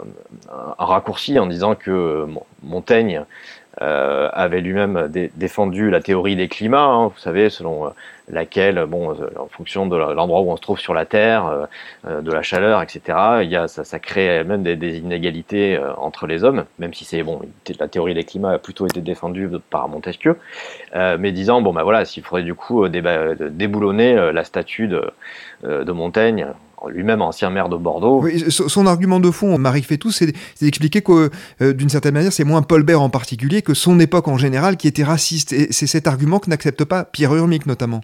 raccourci 0.77 1.39
en 1.39 1.47
disant 1.47 1.75
que 1.75 2.27
Montaigne 2.63 3.23
euh, 3.81 4.29
avait 4.31 4.61
lui-même 4.61 5.11
défendu 5.35 5.89
la 5.89 5.99
théorie 5.99 6.37
des 6.37 6.47
climats, 6.47 6.85
hein, 6.85 7.07
vous 7.07 7.17
savez, 7.17 7.49
selon 7.49 7.87
euh, 7.87 7.89
laquelle, 8.29 8.85
bon, 8.85 9.11
euh, 9.11 9.27
en 9.37 9.47
fonction 9.47 9.85
de 9.85 9.97
l'endroit 9.97 10.41
où 10.41 10.51
on 10.51 10.55
se 10.55 10.61
trouve 10.61 10.79
sur 10.79 10.93
la 10.93 11.05
Terre, 11.05 11.67
de 12.07 12.31
la 12.31 12.41
chaleur, 12.41 12.81
etc., 12.81 13.01
il 13.41 13.49
y 13.49 13.55
a, 13.57 13.67
ça, 13.67 13.83
ça 13.83 13.99
crée 13.99 14.43
même 14.45 14.63
des, 14.63 14.97
inégalités 14.97 15.77
entre 15.97 16.25
les 16.25 16.43
hommes, 16.43 16.65
même 16.79 16.93
si 16.93 17.03
c'est 17.03 17.21
bon, 17.21 17.41
la 17.79 17.87
théorie 17.87 18.13
des 18.13 18.23
climats 18.23 18.51
a 18.51 18.59
plutôt 18.59 18.87
été 18.87 19.01
défendue 19.01 19.49
par 19.69 19.89
Montesquieu, 19.89 20.37
mais 20.93 21.31
disant 21.31 21.61
bon 21.61 21.73
bah 21.73 21.83
voilà, 21.83 22.05
s'il 22.05 22.23
faudrait 22.23 22.43
du 22.43 22.55
coup 22.55 22.87
déboulonner 22.87 24.31
la 24.31 24.43
statue 24.43 24.87
de, 24.87 25.11
de 25.63 25.91
Montaigne 25.91 26.47
lui-même 26.87 27.21
ancien 27.21 27.49
maire 27.49 27.69
de 27.69 27.77
Bordeaux. 27.77 28.21
Oui, 28.23 28.43
son 28.49 28.87
argument 28.87 29.19
de 29.19 29.31
fond, 29.31 29.57
Marie 29.57 29.83
Fétou, 29.83 30.11
c'est 30.11 30.33
d'expliquer 30.61 31.01
que 31.01 31.29
euh, 31.61 31.73
d'une 31.73 31.89
certaine 31.89 32.13
manière, 32.13 32.33
c'est 32.33 32.43
moins 32.43 32.61
Paul 32.61 32.83
Bert 32.83 33.01
en 33.01 33.09
particulier 33.09 33.61
que 33.61 33.73
son 33.73 33.99
époque 33.99 34.27
en 34.27 34.37
général 34.37 34.77
qui 34.77 34.87
était 34.87 35.03
raciste. 35.03 35.53
Et 35.53 35.71
c'est 35.71 35.87
cet 35.87 36.07
argument 36.07 36.39
que 36.39 36.49
n'accepte 36.49 36.83
pas 36.83 37.03
Pierre 37.03 37.35
Urmic 37.35 37.65
notamment. 37.65 38.01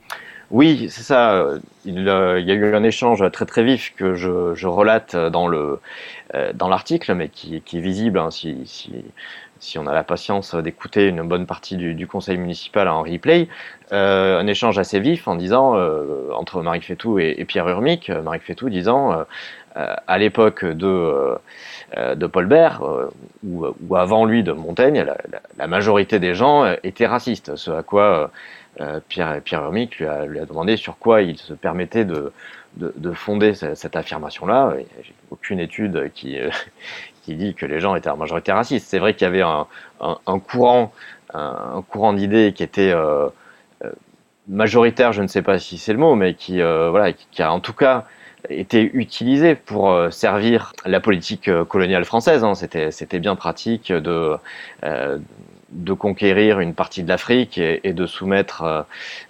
Oui, 0.50 0.88
c'est 0.90 1.04
ça. 1.04 1.46
Il, 1.86 2.10
euh, 2.10 2.40
il, 2.40 2.46
y 2.46 2.52
a 2.52 2.56
eu 2.56 2.76
un 2.76 2.84
échange 2.84 3.24
très 3.32 3.46
très 3.46 3.64
vif 3.64 3.94
que 3.96 4.16
je, 4.16 4.54
je 4.54 4.68
relate 4.68 5.16
dans 5.16 5.48
le 5.48 5.80
euh, 6.34 6.54
dans 6.54 6.70
l'article, 6.70 7.14
mais 7.14 7.28
qui, 7.28 7.62
qui, 7.62 7.78
est 7.78 7.82
visible 7.82 8.18
hein, 8.18 8.32
si, 8.32 8.58
si, 8.64 8.90
si 9.62 9.78
on 9.78 9.86
a 9.86 9.94
la 9.94 10.04
patience 10.04 10.56
d'écouter 10.56 11.08
une 11.08 11.22
bonne 11.22 11.46
partie 11.46 11.78
du, 11.78 11.94
du, 11.94 12.08
conseil 12.08 12.38
municipal 12.38 12.88
en 12.88 13.04
replay, 13.04 13.48
euh, 13.94 14.40
un 14.40 14.48
échange 14.48 14.80
assez 14.80 15.00
vif 15.00 15.28
en 15.28 15.36
disant, 15.36 15.76
euh, 15.76 16.32
entre 16.34 16.64
Marie 16.64 16.82
Fétou 16.82 17.20
et, 17.20 17.46
Pierre 17.46 17.70
Urmic, 17.70 18.10
euh, 18.10 18.24
Marie 18.24 18.40
Fétou 18.40 18.70
disant, 18.70 19.14
euh, 19.14 19.24
euh 19.78 19.96
à 20.08 20.18
l'époque 20.18 20.66
de, 20.66 21.38
de 21.96 22.28
Paul 22.28 22.48
Bert, 22.48 22.82
ou, 23.44 23.68
ou, 23.88 23.96
avant 23.96 24.26
lui 24.26 24.44
de 24.44 24.52
Montaigne, 24.52 24.98
la, 24.98 25.16
la, 25.32 25.42
la, 25.58 25.68
majorité 25.68 26.20
des 26.20 26.34
gens 26.34 26.66
étaient 26.84 27.06
racistes, 27.06 27.56
ce 27.56 27.72
à 27.72 27.84
quoi 27.84 28.32
Pierre, 29.08 29.42
Pierre 29.42 29.64
Urmic 29.64 29.98
lui 30.00 30.08
a, 30.08 30.26
lui 30.26 30.40
a, 30.40 30.46
demandé 30.46 30.76
sur 30.76 30.98
quoi 30.98 31.22
il 31.22 31.38
se 31.38 31.54
permettait 31.54 32.04
de, 32.04 32.34
de, 32.76 32.94
de 32.98 33.12
fonder 33.14 33.54
cette, 33.54 33.78
cette 33.78 33.96
affirmation-là. 33.96 34.74
Aucune 35.30 35.60
étude 35.60 36.12
qui, 36.14 36.38
qui 37.24 37.36
dit 37.36 37.54
que 37.54 37.66
les 37.66 37.80
gens 37.80 37.96
étaient 37.96 38.10
en 38.10 38.18
majorité 38.18 38.52
racistes. 38.52 38.88
C'est 38.90 39.00
vrai 39.00 39.14
qu'il 39.14 39.26
y 39.26 39.28
avait 39.28 39.42
un, 39.42 39.68
un, 40.02 40.18
un 40.28 40.40
courant, 40.40 40.92
un, 41.34 41.74
un 41.78 41.82
courant 41.82 42.14
d'idées 42.14 42.54
qui 42.54 42.64
était 42.64 42.92
euh, 42.92 43.28
euh, 43.84 43.92
majoritaire, 44.48 45.14
je 45.14 45.22
ne 45.22 45.28
sais 45.28 45.42
pas 45.42 45.60
si 45.60 45.78
c'est 45.78 45.94
le 45.94 46.00
mot, 46.00 46.16
mais 46.16 46.34
qui, 46.34 46.62
euh, 46.62 46.90
voilà, 46.90 47.14
qui, 47.14 47.28
qui, 47.32 47.42
a 47.42 47.52
en 47.52 47.60
tout 47.60 47.74
cas 47.74 48.06
été 48.50 48.90
utilisé 48.94 49.56
pour 49.56 49.92
euh, 49.92 50.10
servir 50.10 50.74
la 50.86 51.00
politique 51.00 51.48
euh, 51.48 51.64
coloniale 51.64 52.06
française. 52.06 52.44
Hein. 52.44 52.54
C'était 52.56 53.20
bien 53.20 53.36
pratique 53.36 53.92
de 53.92 54.36
de 55.72 55.94
conquérir 55.94 56.60
une 56.60 56.74
partie 56.74 57.04
de 57.04 57.08
l'Afrique 57.08 57.58
et, 57.58 57.94
de 57.94 58.06
soumettre 58.06 58.64
euh, 58.64 58.82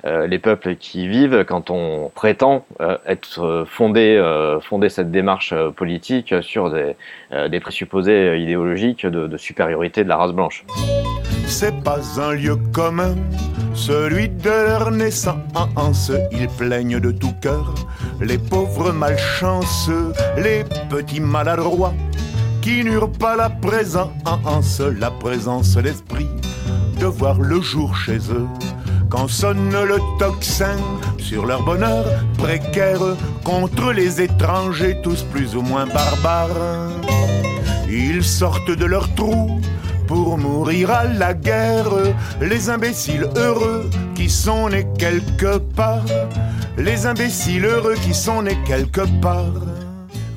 euh, 0.06 0.28
les 0.28 0.40
peuples 0.40 0.76
qui 0.76 1.04
y 1.04 1.08
vivent 1.08 1.46
quand 1.48 1.70
on 1.70 2.12
prétend 2.14 2.66
euh, 2.80 2.98
être 3.06 3.66
fondé, 3.68 4.22
fondé 4.62 4.90
cette 4.90 5.12
démarche 5.12 5.54
politique 5.76 6.34
sur 6.42 6.72
des, 6.72 6.96
des 7.50 7.60
présupposés 7.60 8.38
idéologiques 8.38 9.06
de, 9.06 9.28
de, 9.28 9.38
supériorité 9.38 10.04
de 10.04 10.10
la 10.10 10.18
race 10.18 10.34
blanche. 10.34 10.66
C'est 11.46 11.84
pas 11.84 12.00
un 12.20 12.34
lieu 12.34 12.56
commun, 12.74 13.16
celui 13.74 14.30
de 14.30 14.50
leur 14.50 14.92
naissance. 14.92 16.12
Ils 16.32 16.48
plaignent 16.48 17.00
de 17.00 17.12
tout 17.12 17.34
cœur 17.42 17.74
les 18.22 18.38
pauvres 18.38 18.92
malchanceux, 18.92 20.14
les 20.38 20.64
petits 20.90 21.22
maladroits 21.22 21.94
qui 22.62 22.84
n'eurent 22.84 23.12
pas 23.12 23.36
la 23.36 23.50
présence, 23.50 24.80
la 24.80 25.10
présence 25.10 25.76
l'esprit 25.78 26.28
de 27.00 27.06
voir 27.06 27.40
le 27.40 27.60
jour 27.60 27.96
chez 27.96 28.18
eux. 28.18 28.48
Quand 29.10 29.28
sonne 29.28 29.72
le 29.72 29.98
tocsin 30.20 30.78
sur 31.18 31.46
leur 31.46 31.64
bonheur 31.64 32.06
précaire 32.38 33.02
contre 33.44 33.92
les 33.92 34.22
étrangers, 34.22 34.98
tous 35.02 35.24
plus 35.24 35.56
ou 35.56 35.62
moins 35.62 35.88
barbares. 35.88 36.92
Ils 37.90 38.24
sortent 38.24 38.72
de 38.72 38.86
leur 38.86 39.14
trou 39.16 39.60
pour 40.08 40.38
mourir 40.38 40.92
à 40.92 41.06
la 41.06 41.34
guerre, 41.34 41.90
les 42.42 42.70
imbéciles 42.70 43.28
heureux 43.36 43.90
qui 44.14 44.30
sont 44.30 44.70
nés 44.70 44.88
quelque 44.98 45.58
part, 45.58 46.06
les 46.78 47.06
imbéciles 47.06 47.66
heureux 47.66 47.96
qui 47.96 48.14
sont 48.14 48.44
nés 48.44 48.58
quelque 48.66 49.02
part. 49.22 49.81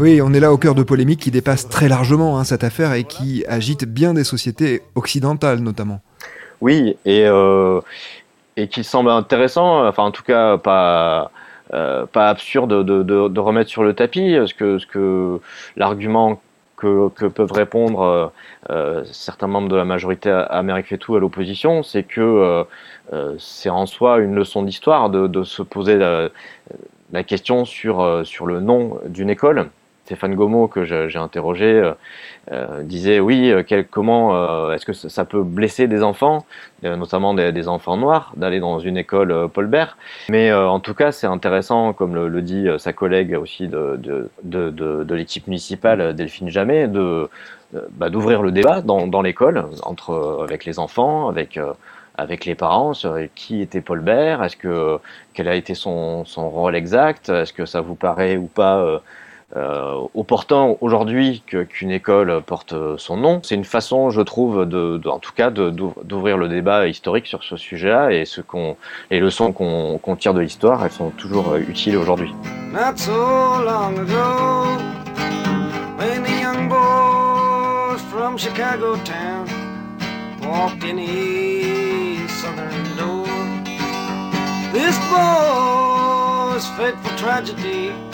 Oui, 0.01 0.21
on 0.21 0.33
est 0.35 0.41
là 0.41 0.53
au 0.53 0.59
cœur 0.59 0.75
de 0.75 0.83
polémiques 0.83 1.21
qui 1.21 1.31
dépassent 1.31 1.69
très 1.69 1.89
largement 1.89 2.39
hein, 2.39 2.45
cette 2.45 2.65
affaire 2.65 2.93
et 2.95 3.05
qui 3.05 3.45
agitent 3.47 3.85
bien 3.87 4.15
des 4.15 4.25
sociétés 4.25 4.83
occidentales 4.95 5.61
notamment. 5.61 6.01
Oui, 6.61 6.97
et, 7.05 7.27
euh, 7.27 7.81
qui 8.71 8.85
semble 8.85 9.11
intéressant, 9.11 9.87
enfin 9.87 10.03
en 10.03 10.11
tout 10.11 10.23
cas 10.23 10.59
pas, 10.59 11.31
euh, 11.73 12.07
pas 12.07 12.29
absurde 12.29 12.85
de, 12.85 13.39
remettre 13.39 13.71
sur 13.71 13.83
le 13.85 13.95
tapis, 13.95 14.37
ce 14.47 14.55
que, 14.55 14.79
ce 14.79 14.87
que 14.87 15.41
l'argument 15.77 16.41
que, 16.77 17.29
peuvent 17.29 17.53
répondre 17.53 18.01
euh, 18.03 18.27
euh 18.71 19.05
certains 19.11 19.47
membres 19.47 19.69
de 19.69 19.77
la 19.77 19.85
majorité 19.85 20.31
Amérique 20.31 20.87
fait 20.87 20.99
tout 20.99 21.15
à 21.17 21.21
l'opposition, 21.21 21.83
c'est 21.83 22.03
que 22.03 22.21
euh, 22.21 22.65
euh, 23.13 23.35
c'est 23.39 23.71
en 23.71 23.87
soi 23.87 24.19
une 24.19 24.35
leçon 24.35 24.63
d'histoire 24.63 25.11
de, 25.11 25.27
de, 25.27 25.45
se 25.45 25.63
poser 25.63 25.97
la, 25.97 26.29
la 27.13 27.23
question 27.23 27.65
sur, 27.65 28.23
sur 28.25 28.47
le 28.47 28.61
nom 28.61 28.99
d'une 29.07 29.31
école. 29.31 29.71
Stéphane 30.05 30.35
Gomo, 30.35 30.69
que 30.69 30.85
j'ai 30.85 31.19
interrogé, 31.19 31.65
euh, 31.65 31.93
euh, 32.53 32.83
disait 32.83 33.21
oui, 33.21 33.51
euh, 33.51 33.63
quel, 33.67 33.87
comment 33.87 34.37
euh, 34.37 34.73
est-ce 34.73 34.85
que 34.85 34.93
ça 34.93 35.25
peut 35.25 35.43
blesser 35.43 35.89
des 35.89 36.03
enfants, 36.03 36.45
euh, 36.85 36.97
notamment 36.97 37.33
des, 37.33 37.53
des, 37.53 37.69
enfants 37.69 37.97
noirs, 37.97 38.33
d'aller 38.37 38.61
dans 38.61 38.79
une 38.79 38.99
école 38.99 39.49
Paul 39.49 39.67
Bert. 39.67 39.97
Mais 40.29 40.53
en 40.53 40.79
tout 40.79 40.93
cas, 40.93 41.11
c'est 41.11 41.27
intéressant, 41.27 41.95
comme 41.95 42.15
le, 42.15 42.29
le, 42.29 42.43
dit 42.43 42.69
sa 42.79 42.93
collègue 42.93 43.35
aussi 43.41 43.67
de, 43.67 43.97
de, 43.97 44.29
de, 44.43 44.69
de, 44.69 45.05
de 45.05 45.15
l'équipe 45.15 45.47
municipale, 45.47 46.15
Delphine 46.15 46.51
Jamais, 46.51 46.87
de 46.87 47.31
bah, 47.93 48.11
d'ouvrir 48.11 48.43
le 48.43 48.53
débat 48.53 48.83
dans, 48.83 49.07
dans 49.07 49.23
l'école 49.23 49.65
entre 49.85 50.43
avec 50.43 50.67
les 50.67 50.79
enfants, 50.79 51.29
avec 51.29 51.59
avec 52.17 52.45
les 52.45 52.55
parents 52.55 52.95
sur 52.95 53.17
qui 53.35 53.61
était 53.63 53.81
Paul 53.81 54.01
Bert, 54.01 54.45
est-ce 54.45 54.57
que 54.57 54.99
quel 55.33 55.49
a 55.49 55.57
été 55.57 55.75
son, 55.75 56.25
son 56.27 56.49
rôle 56.49 56.77
exact, 56.77 57.31
est-ce 57.31 57.53
que 57.53 57.65
ça 57.67 57.81
vous 57.81 57.97
paraît 57.97 58.37
ou 58.37 58.47
pas 58.47 59.01
euh, 59.57 59.65
euh, 59.65 60.07
opportun 60.15 60.77
aujourd'hui 60.81 61.43
qu'une 61.47 61.91
école 61.91 62.43
porte 62.43 62.75
son 62.99 63.17
nom. 63.17 63.41
C'est 63.43 63.55
une 63.55 63.65
façon, 63.65 64.11
je 64.11 64.21
trouve, 64.21 64.67
de, 64.67 65.01
en 65.09 65.19
tout 65.19 65.33
cas, 65.33 65.51
d'ouvrir 65.51 66.37
le 66.37 66.49
débat 66.49 66.87
historique 66.87 67.27
sur 67.27 67.43
ce 67.43 67.57
sujet-là 67.57 68.11
et 68.11 68.25
qu'on, 68.47 68.77
les 69.11 69.21
leçons 69.21 69.53
qu'on 69.53 69.99
qu 70.03 70.17
tire 70.17 70.35
de 70.35 70.41
l'histoire, 70.41 70.85
elles 70.85 70.93
sont 70.93 71.11
toujours 71.11 71.53
euh, 71.53 71.59
utiles 71.59 71.97
aujourd'hui. 71.97 72.33
This 84.75 84.99
boy's 85.09 86.67
fateful 86.77 87.17
tragedy. 87.17 88.14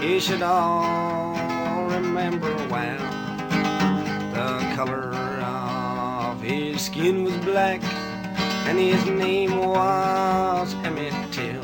You 0.00 0.20
should 0.20 0.42
all 0.42 1.86
remember 1.86 2.54
well. 2.68 2.98
The 4.32 4.74
color 4.76 5.12
of 5.42 6.40
his 6.40 6.82
skin 6.82 7.24
was 7.24 7.36
black, 7.38 7.82
and 8.68 8.78
his 8.78 9.04
name 9.06 9.58
was 9.58 10.72
Emmett 10.84 11.32
Till. 11.32 11.62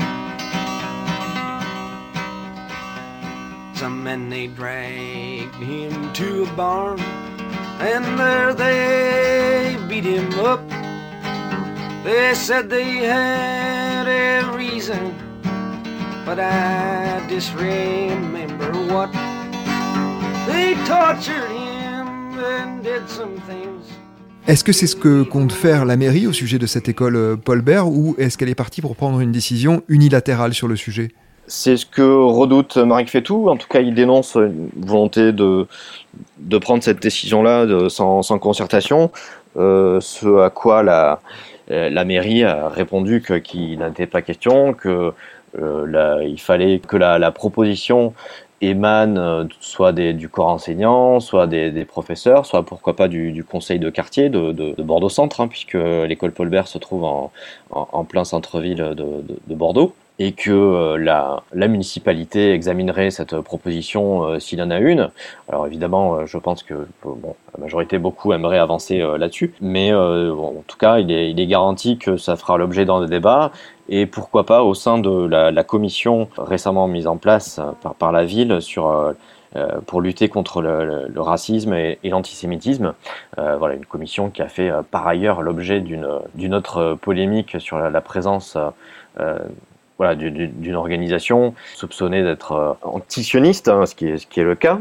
Some 3.77 4.03
men 4.03 4.29
they 4.29 4.49
dragged 4.49 5.55
him 5.55 6.13
to 6.15 6.43
a 6.43 6.53
barn, 6.57 6.99
and 7.01 8.19
there 8.19 8.53
they 8.53 9.79
beat 9.89 10.05
him 10.05 10.33
up. 10.41 10.69
They 12.03 12.35
said 12.35 12.69
they 12.69 12.97
had 12.97 14.09
a 14.09 14.57
reason 14.57 15.24
but 16.25 16.39
I 16.39 17.21
just 17.29 17.55
remember 17.55 18.73
what 18.93 19.11
they 20.47 20.75
tortured 20.87 21.51
him 21.51 22.39
and 22.39 22.83
did 22.83 23.09
some 23.09 23.35
things. 23.47 23.85
Est-ce 24.47 24.63
que 24.63 24.73
c'est 24.73 24.87
ce 24.87 24.97
que 24.97 25.23
compte 25.23 25.53
faire 25.53 25.85
la 25.85 25.97
mairie 25.97 26.27
au 26.27 26.33
sujet 26.33 26.59
de 26.59 26.67
cette 26.67 26.89
école 26.89 27.17
euh, 27.17 27.37
Paul 27.37 27.63
Bert 27.63 27.89
ou 27.89 28.15
est-ce 28.19 28.37
qu'elle 28.37 28.51
est 28.51 28.55
partie 28.55 28.83
pour 28.83 28.95
prendre 28.95 29.21
une 29.21 29.33
décision 29.33 29.83
unilatérale 29.89 30.53
sur 30.53 30.69
le 30.69 30.77
sujet? 30.77 31.13
C'est 31.47 31.77
ce 31.77 31.87
que 31.87 32.03
redoute 32.03 32.77
Marc 32.79 33.09
Fétou. 33.09 33.49
En 33.49 33.57
tout 33.57 33.69
cas, 33.69 33.81
il 33.81 33.95
dénonce 33.95 34.35
une 34.35 34.69
volonté 34.77 35.33
de, 35.33 35.67
de 36.39 36.59
prendre 36.59 36.83
cette 36.83 37.03
décision-là 37.03 37.89
sans, 37.91 38.23
sans, 38.23 38.39
concertation. 38.39 39.11
Euh, 39.57 40.01
ce 40.01 40.41
à 40.41 40.51
quoi 40.51 40.83
la, 40.83 41.21
la 41.69 42.05
mairie 42.05 42.45
a 42.45 42.69
répondu 42.69 43.23
qu'il 43.23 43.79
n'était 43.79 44.07
pas 44.07 44.23
question, 44.23 44.73
que 44.73 45.13
euh, 45.59 46.25
il 46.27 46.41
fallait 46.41 46.79
que 46.79 46.97
la, 46.97 47.31
proposition 47.31 48.15
émane 48.61 49.19
euh, 49.19 49.45
soit 49.61 49.93
du 49.93 50.29
corps 50.29 50.49
enseignant, 50.49 51.21
soit 51.21 51.47
des, 51.47 51.85
professeurs, 51.85 52.47
soit 52.47 52.65
pourquoi 52.65 52.97
pas 52.97 53.09
du, 53.09 53.45
conseil 53.45 53.79
de 53.79 53.91
quartier 53.91 54.29
de, 54.29 54.53
de, 54.53 54.75
de 54.75 54.83
Bordeaux 54.83 55.09
Centre, 55.09 55.41
hein, 55.41 55.49
puisque 55.49 55.75
l'école 55.75 56.33
Paul 56.33 56.49
Bert 56.49 56.69
se 56.69 56.79
trouve 56.79 57.05
en 57.71 58.05
plein 58.05 58.25
centre-ville 58.25 58.95
de, 58.97 59.55
Bordeaux 59.55 59.95
et 60.19 60.33
que 60.33 60.51
euh, 60.51 60.97
la, 60.97 61.43
la, 61.53 61.67
municipalité 61.67 62.53
examinerait 62.53 63.11
cette 63.11 63.41
proposition 63.41 64.25
euh, 64.25 64.39
s'il 64.39 64.63
en 64.63 64.71
a 64.71 64.79
une. 64.79 65.11
Alors 65.49 65.67
évidemment, 65.67 66.15
euh, 66.15 66.27
je 66.27 66.39
pense 66.39 66.63
que 66.63 66.87
bon, 67.05 67.35
la 67.57 67.65
majorité, 67.65 67.99
beaucoup 67.99 68.33
aimeraient 68.33 68.59
avancer 68.59 69.01
euh, 69.01 69.19
là-dessus, 69.19 69.55
mais 69.61 69.93
euh, 69.93 70.33
bon, 70.33 70.59
en 70.59 70.65
tout 70.67 70.79
cas, 70.79 70.99
il 70.99 71.11
est, 71.11 71.31
il 71.31 71.41
est, 71.41 71.47
garanti 71.47 71.99
que 71.99 72.17
ça 72.17 72.37
fera 72.37 72.57
l'objet 72.59 72.85
d'un 72.85 73.05
débat 73.07 73.51
et 73.89 74.07
pourquoi 74.07 74.47
pas 74.47 74.63
au 74.63 74.75
sein 74.75 74.99
de 74.99 75.27
la, 75.27 75.51
la 75.51 75.65
commission 75.65 76.29
récemment 76.39 76.87
mise 76.89 77.07
en 77.07 77.17
place 77.17 77.61
par, 77.83 77.95
par 77.95 78.13
la 78.13 78.25
ville 78.25 78.63
sur 78.63 79.15
euh, 79.57 79.81
pour 79.87 80.01
lutter 80.01 80.29
contre 80.29 80.63
le, 80.63 81.07
le, 81.07 81.21
racisme 81.21 81.75
et, 81.75 82.01
et 82.03 82.09
l'antisémitisme. 82.09 82.93
Euh, 83.39 83.57
voilà, 83.57 83.77
une 83.77 83.87
commission 83.87 84.29
qui 84.29 84.43
a 84.43 84.49
fait 84.49 84.69
euh, 84.69 84.83
par 84.83 85.07
ailleurs 85.07 85.43
l'objet 85.43 85.81
d'une 85.81 86.55
autre 86.55 86.99
polémique 87.01 87.61
sur 87.61 87.79
la, 87.79 87.89
la 87.89 88.01
présence 88.01 88.59
euh, 89.21 89.39
voilà, 89.99 90.15
d'une 90.17 90.75
organisation 90.75 91.55
soupçonnée 91.75 92.23
d'être 92.23 92.77
antisioniste, 92.83 93.69
hein, 93.69 93.87
ce, 93.87 93.95
qui 93.95 94.09
est, 94.09 94.37
le 94.39 94.55
cas, 94.55 94.79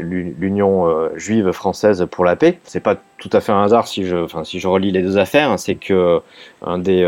l'Union 0.00 1.10
juive 1.16 1.52
française 1.52 2.06
pour 2.10 2.24
la 2.24 2.36
paix. 2.36 2.58
C'est 2.64 2.82
pas 2.82 2.96
tout 3.18 3.30
à 3.32 3.40
fait 3.40 3.52
un 3.52 3.62
hasard 3.62 3.86
si 3.86 4.06
je, 4.06 4.66
relis 4.66 4.92
les 4.92 5.02
deux 5.02 5.18
affaires, 5.18 5.50
hein, 5.50 5.58
c'est 5.58 5.74
que 5.74 6.20
un 6.64 6.78
des 6.78 7.04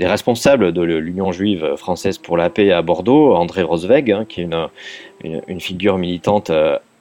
responsables 0.00 0.72
de 0.72 0.82
l'Union 0.82 1.32
juive 1.32 1.76
française 1.76 2.16
pour 2.16 2.38
la 2.38 2.48
paix 2.48 2.72
à 2.72 2.80
Bordeaux, 2.80 3.34
André 3.34 3.62
Rosweg, 3.62 4.10
hein, 4.10 4.24
qui 4.26 4.40
est 4.40 4.48
une, 5.22 5.60
figure 5.60 5.98
militante 5.98 6.50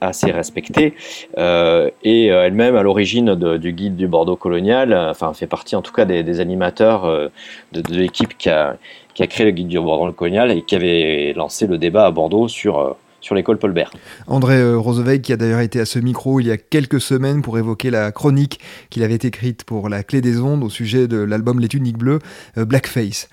assez 0.03 0.31
respectée, 0.31 0.93
euh, 1.37 1.89
et 2.03 2.27
elle-même 2.27 2.75
à 2.75 2.83
l'origine 2.83 3.35
du 3.35 3.73
guide 3.73 3.95
du 3.95 4.07
Bordeaux 4.07 4.35
colonial, 4.35 4.93
enfin 4.93 5.33
fait 5.33 5.47
partie 5.47 5.75
en 5.75 5.81
tout 5.81 5.93
cas 5.93 6.05
des, 6.05 6.39
animateurs 6.39 7.05
euh, 7.05 7.29
de, 7.71 7.81
l'équipe 7.93 8.37
qui 8.37 8.49
a, 8.49 8.77
qui 9.13 9.23
a 9.23 9.27
créé 9.27 9.45
le 9.45 9.51
guide 9.51 9.67
du 9.67 9.79
Bordeaux 9.79 10.11
colonial 10.11 10.51
et 10.51 10.61
qui 10.63 10.75
avait 10.75 11.33
lancé 11.35 11.67
le 11.67 11.77
débat 11.77 12.05
à 12.05 12.11
Bordeaux 12.11 12.47
sur 12.47 12.79
euh, 12.79 12.93
sur 13.21 13.35
l'école 13.35 13.57
Paul 13.57 13.71
Bert. 13.71 13.91
André 14.27 14.57
euh, 14.57 15.17
qui 15.19 15.31
a 15.31 15.37
d'ailleurs 15.37 15.61
été 15.61 15.79
à 15.79 15.85
ce 15.85 15.97
micro 15.97 16.41
il 16.41 16.47
y 16.47 16.51
a 16.51 16.57
quelques 16.57 16.99
semaines 16.99 17.41
pour 17.41 17.57
évoquer 17.57 17.89
la 17.89 18.11
chronique 18.11 18.59
qu'il 18.89 19.01
avait 19.01 19.15
écrite 19.15 19.63
pour 19.63 19.87
la 19.87 20.03
clé 20.03 20.19
des 20.19 20.41
ondes 20.41 20.61
au 20.63 20.69
sujet 20.69 21.07
de 21.07 21.17
l'album 21.17 21.59
Les 21.61 21.69
Tuniques 21.69 21.97
Bleues, 21.97 22.19
euh, 22.57 22.65
Blackface. 22.65 23.29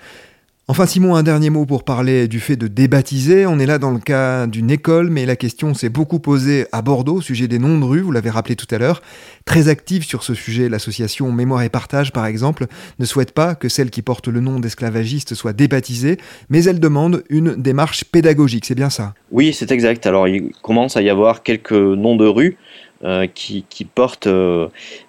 Enfin 0.67 0.85
Simon, 0.85 1.15
un 1.15 1.23
dernier 1.23 1.49
mot 1.49 1.65
pour 1.65 1.83
parler 1.83 2.27
du 2.27 2.39
fait 2.39 2.55
de 2.55 2.67
débaptiser. 2.67 3.47
On 3.47 3.57
est 3.57 3.65
là 3.65 3.79
dans 3.79 3.89
le 3.89 3.99
cas 3.99 4.45
d'une 4.45 4.69
école, 4.69 5.09
mais 5.09 5.25
la 5.25 5.35
question 5.35 5.73
s'est 5.73 5.89
beaucoup 5.89 6.19
posée 6.19 6.67
à 6.71 6.83
Bordeaux 6.83 7.15
au 7.15 7.21
sujet 7.21 7.47
des 7.47 7.57
noms 7.57 7.79
de 7.79 7.83
rue, 7.83 8.01
vous 8.01 8.11
l'avez 8.11 8.29
rappelé 8.29 8.55
tout 8.55 8.67
à 8.69 8.77
l'heure. 8.77 9.01
Très 9.45 9.69
active 9.69 10.05
sur 10.05 10.21
ce 10.21 10.35
sujet, 10.35 10.69
l'association 10.69 11.31
Mémoire 11.31 11.63
et 11.63 11.69
Partage, 11.69 12.13
par 12.13 12.27
exemple, 12.27 12.67
ne 12.99 13.05
souhaite 13.05 13.31
pas 13.31 13.55
que 13.55 13.69
celle 13.69 13.89
qui 13.89 14.03
porte 14.03 14.27
le 14.27 14.39
nom 14.39 14.59
d'esclavagiste 14.59 15.33
soit 15.33 15.51
débaptisée, 15.51 16.17
mais 16.49 16.63
elle 16.63 16.79
demande 16.79 17.23
une 17.29 17.55
démarche 17.55 18.05
pédagogique, 18.05 18.65
c'est 18.65 18.75
bien 18.75 18.91
ça? 18.91 19.15
Oui, 19.31 19.53
c'est 19.53 19.71
exact. 19.71 20.05
Alors 20.05 20.27
il 20.27 20.51
commence 20.61 20.95
à 20.95 21.01
y 21.01 21.09
avoir 21.09 21.41
quelques 21.41 21.71
noms 21.71 22.15
de 22.15 22.27
rue 22.27 22.57
euh, 23.03 23.25
qui, 23.25 23.65
portent 23.95 24.27
euh, 24.27 24.67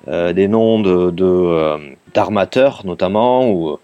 euh, 0.09 0.33
des 0.33 0.49
noms 0.49 0.81
d'armateurs 2.15 2.87
notamment, 2.87 3.51
ou 3.51 3.79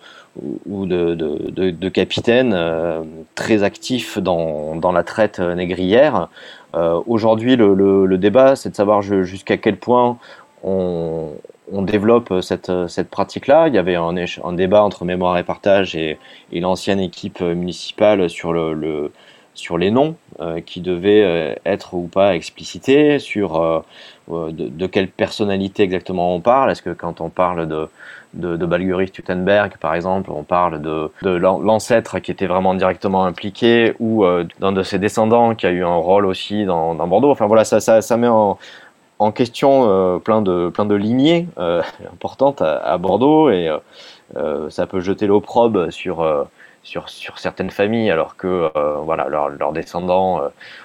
ou 0.66 0.86
de, 0.86 1.14
de, 1.14 1.70
de, 1.70 1.88
capitaines 1.88 2.52
euh, 2.54 3.02
très 3.34 3.62
actifs 3.62 4.18
dans, 4.18 4.92
la 4.92 5.02
traite 5.02 5.40
négrière. 5.40 6.28
Euh, 6.74 7.00
Aujourd'hui, 7.06 7.56
le, 7.56 8.18
débat, 8.18 8.56
c'est 8.56 8.70
de 8.70 8.74
savoir 8.74 9.02
jusqu'à 9.02 9.56
quel 9.56 9.76
point 9.76 10.18
on, 10.62 11.32
développe 11.70 12.34
cette, 12.40 12.70
pratique-là. 13.10 13.68
Il 13.68 13.74
y 13.74 13.78
avait 13.78 13.96
un, 13.96 14.52
débat 14.52 14.82
entre 14.82 15.04
Mémoire 15.04 15.38
et 15.38 15.44
Partage 15.44 15.96
et, 15.96 16.18
l'ancienne 16.52 17.00
équipe 17.00 17.40
municipale 17.40 18.28
sur, 18.28 18.52
le, 18.52 18.74
le 18.74 19.12
sur 19.54 19.78
les 19.78 19.90
noms 19.90 20.14
euh, 20.40 20.60
qui 20.60 20.80
devaient 20.80 21.58
être 21.64 21.94
ou 21.94 22.06
pas 22.06 22.34
explicités, 22.36 23.18
sur 23.18 23.84
de, 24.28 24.50
de, 24.50 24.86
quelle 24.86 25.08
personnalité 25.08 25.82
exactement 25.82 26.34
on 26.34 26.40
parle. 26.40 26.70
Est-ce 26.70 26.82
que 26.82 26.90
quand 26.90 27.20
on 27.20 27.28
parle 27.28 27.66
de, 27.66 27.88
de, 28.38 28.56
de 28.56 28.66
Balguris 28.66 29.10
Tutenberg, 29.10 29.76
par 29.78 29.94
exemple, 29.94 30.30
on 30.30 30.42
parle 30.42 30.80
de, 30.80 31.10
de 31.22 31.30
l'ancêtre 31.30 32.18
qui 32.20 32.30
était 32.30 32.46
vraiment 32.46 32.74
directement 32.74 33.24
impliqué 33.24 33.94
ou 33.98 34.24
d'un 34.60 34.72
de 34.72 34.82
ses 34.82 34.98
descendants 34.98 35.54
qui 35.54 35.66
a 35.66 35.70
eu 35.70 35.84
un 35.84 35.96
rôle 35.96 36.24
aussi 36.24 36.64
dans, 36.64 36.94
dans 36.94 37.06
Bordeaux. 37.06 37.30
Enfin 37.30 37.46
voilà, 37.46 37.64
ça, 37.64 37.80
ça, 37.80 38.00
ça 38.00 38.16
met 38.16 38.28
en, 38.28 38.58
en 39.18 39.32
question 39.32 39.88
euh, 39.88 40.18
plein, 40.18 40.42
de, 40.42 40.68
plein 40.68 40.84
de 40.84 40.94
lignées 40.94 41.48
euh, 41.58 41.82
importantes 42.12 42.62
à, 42.62 42.76
à, 42.78 42.98
Bordeaux 42.98 43.50
et 43.50 43.70
euh, 44.36 44.70
ça 44.70 44.86
peut 44.86 45.00
jeter 45.00 45.26
l'opprobre 45.26 45.90
sur, 45.92 46.46
sur, 46.82 47.08
sur, 47.08 47.38
certaines 47.38 47.70
familles 47.70 48.10
alors 48.10 48.36
que 48.36 48.70
voilà, 49.02 49.28
leurs 49.28 49.72
descendants 49.72 50.42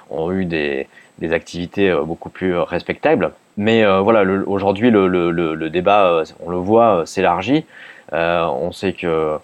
ont 0.10 0.32
eu 0.32 0.46
des, 0.46 0.88
des 1.20 1.34
activités 1.34 1.94
beaucoup 2.06 2.30
plus 2.30 2.58
respectables. 2.58 3.34
Mais 3.58 3.86
voilà, 4.02 4.24
aujourd'hui 4.48 4.90
le, 4.90 5.08
le, 5.08 5.32
le, 5.32 5.70
débat, 5.70 6.24
on 6.44 6.50
le 6.50 6.58
voit, 6.58 7.04
s'élargit. 7.06 7.66
on 8.12 8.72
sait 8.72 8.94
que, 8.94 9.38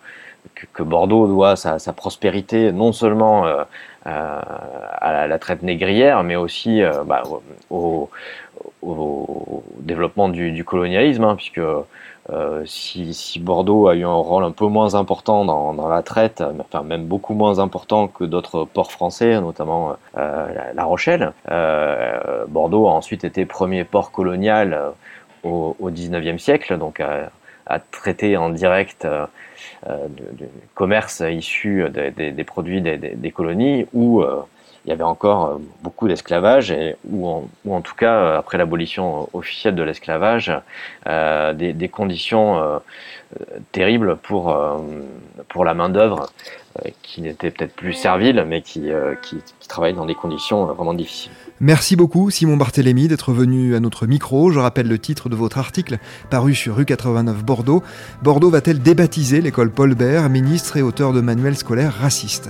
que, 0.73 0.83
Bordeaux 0.83 1.27
doit 1.27 1.55
sa, 1.55 1.77
sa 1.77 1.93
prospérité 1.93 2.71
non 2.71 2.91
seulement 2.91 3.45
à 4.05 5.27
la, 5.27 5.39
traite 5.39 5.61
négrière, 5.61 6.23
mais 6.23 6.35
aussi 6.35 6.81
bah, 7.05 7.21
au, 7.69 8.09
au, 8.81 9.63
développement 9.79 10.29
du, 10.29 10.51
du 10.51 10.63
colonialisme, 10.63 11.23
hein, 11.23 11.35
puisque 11.35 11.61
euh, 12.31 12.63
si, 12.65 13.13
si, 13.13 13.39
Bordeaux 13.39 13.87
a 13.87 13.95
eu 13.95 14.05
un 14.05 14.13
rôle 14.13 14.43
un 14.43 14.51
peu 14.51 14.67
moins 14.67 14.93
important 14.93 15.45
dans, 15.45 15.73
dans 15.73 15.87
la 15.87 16.03
traite, 16.03 16.43
enfin 16.59 16.83
même 16.83 17.05
beaucoup 17.05 17.33
moins 17.33 17.57
important 17.59 18.07
que 18.07 18.23
d'autres 18.23 18.65
ports 18.65 18.91
français, 18.91 19.39
notamment 19.41 19.95
euh, 20.17 20.71
La 20.75 20.83
Rochelle, 20.83 21.33
euh, 21.49 22.08
Bordeaux 22.49 22.87
a 22.87 22.91
ensuite 22.91 23.23
été 23.23 23.45
premier 23.45 23.83
port 23.83 24.11
colonial 24.11 24.73
euh, 24.73 24.89
au, 25.43 25.75
au 25.79 25.89
19e 25.89 26.37
siècle, 26.37 26.77
donc 26.77 26.99
à, 26.99 27.31
à 27.65 27.79
traiter 27.79 28.35
en 28.35 28.49
direct 28.49 29.05
euh, 29.05 29.27
du, 30.09 30.45
commerce 30.73 31.21
issu 31.21 31.85
des 31.89 32.43
produits 32.43 32.81
des, 32.81 32.97
des, 32.97 33.31
colonies 33.31 33.85
ou 33.93 34.23
il 34.85 34.89
y 34.89 34.91
avait 34.91 35.03
encore 35.03 35.45
euh, 35.45 35.57
beaucoup 35.83 36.07
d'esclavage, 36.07 36.73
ou, 37.09 37.47
ou, 37.65 37.75
en 37.75 37.81
tout 37.81 37.95
cas, 37.95 38.13
euh, 38.13 38.37
après 38.37 38.57
l'abolition 38.57 39.29
officielle 39.33 39.75
de 39.75 39.83
l'esclavage, 39.83 40.51
euh, 41.07 41.53
des, 41.53 41.73
des, 41.73 41.89
conditions 41.89 42.79
euh, 43.39 43.59
terribles 43.71 44.17
pour, 44.17 44.49
euh, 44.49 44.77
pour 45.49 45.63
la 45.63 45.75
main-d'œuvre, 45.75 46.31
euh, 46.79 46.89
qui 47.03 47.21
n'était 47.21 47.51
peut-être 47.51 47.75
plus 47.75 47.93
servile, 47.93 48.43
mais 48.47 48.63
qui, 48.63 48.89
qui, 49.21 49.37
qui 49.59 49.67
travaillait 49.67 49.95
dans 49.95 50.07
des 50.07 50.15
conditions 50.15 50.65
vraiment 50.65 50.95
difficiles. 50.95 51.31
Merci 51.59 51.95
beaucoup 51.95 52.31
Simon 52.31 52.57
Barthélémy 52.57 53.07
d'être 53.07 53.31
venu 53.31 53.75
à 53.75 53.79
notre 53.79 54.07
micro. 54.07 54.49
Je 54.49 54.59
rappelle 54.59 54.87
le 54.87 54.97
titre 54.97 55.29
de 55.29 55.35
votre 55.35 55.59
article 55.59 55.99
paru 56.31 56.55
sur 56.55 56.75
rue 56.75 56.85
89 56.85 57.43
Bordeaux. 57.43 57.83
Bordeaux 58.23 58.49
va-t-elle 58.49 58.79
débaptiser 58.79 59.41
l'école 59.41 59.69
Paul 59.69 59.93
Bert, 59.93 60.27
ministre 60.29 60.77
et 60.77 60.81
auteur 60.81 61.13
de 61.13 61.21
manuels 61.21 61.57
scolaires 61.57 61.93
racistes? 61.93 62.49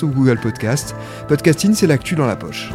Google 0.07 0.39
Podcast. 0.39 0.95
Podcasting, 1.27 1.73
c'est 1.73 1.87
l'actu 1.87 2.15
dans 2.15 2.25
la 2.25 2.35
poche. 2.35 2.69